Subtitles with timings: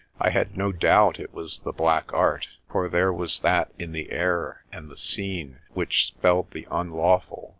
[0.19, 4.11] I had no doubt it was the black art, for there was that in the
[4.11, 7.49] air and the scene which spelled the unlawful.